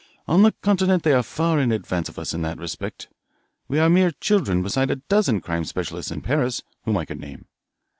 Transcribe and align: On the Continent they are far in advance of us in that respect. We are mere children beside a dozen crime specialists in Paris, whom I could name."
On 0.27 0.41
the 0.41 0.51
Continent 0.63 1.03
they 1.03 1.13
are 1.13 1.21
far 1.21 1.59
in 1.59 1.71
advance 1.71 2.09
of 2.09 2.17
us 2.17 2.33
in 2.33 2.41
that 2.41 2.57
respect. 2.57 3.07
We 3.67 3.77
are 3.77 3.87
mere 3.87 4.09
children 4.09 4.63
beside 4.63 4.89
a 4.89 4.95
dozen 4.95 5.41
crime 5.41 5.63
specialists 5.63 6.09
in 6.09 6.21
Paris, 6.21 6.63
whom 6.85 6.97
I 6.97 7.05
could 7.05 7.19
name." 7.19 7.45